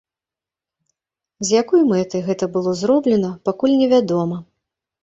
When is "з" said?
1.49-1.53